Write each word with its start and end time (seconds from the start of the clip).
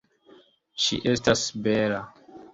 Ŝi 0.85 0.99
estas 1.13 1.45
bela. 1.69 2.03